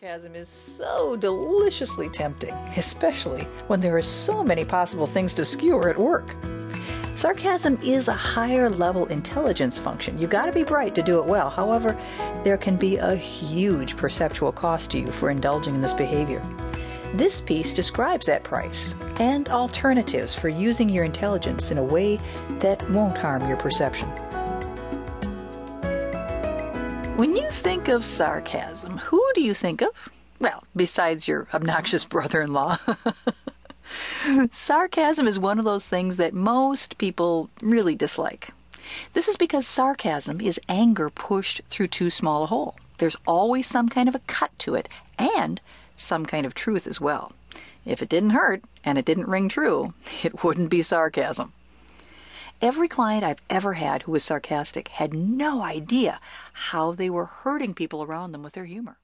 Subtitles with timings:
[0.00, 5.90] Sarcasm is so deliciously tempting, especially when there are so many possible things to skewer
[5.90, 6.34] at work.
[7.14, 10.18] Sarcasm is a higher level intelligence function.
[10.18, 11.50] You've gotta be bright to do it well.
[11.50, 11.94] However,
[12.42, 16.42] there can be a huge perceptual cost to you for indulging in this behavior.
[17.12, 22.18] This piece describes that price and alternatives for using your intelligence in a way
[22.60, 24.08] that won't harm your perception.
[27.22, 30.08] When you think of sarcasm, who do you think of?
[30.40, 32.78] Well, besides your obnoxious brother in law.
[34.50, 38.48] sarcasm is one of those things that most people really dislike.
[39.12, 42.74] This is because sarcasm is anger pushed through too small a hole.
[42.98, 45.60] There's always some kind of a cut to it, and
[45.96, 47.30] some kind of truth as well.
[47.86, 51.52] If it didn't hurt and it didn't ring true, it wouldn't be sarcasm.
[52.62, 56.20] Every client I've ever had who was sarcastic had no idea
[56.52, 59.00] how they were hurting people around them with their humor.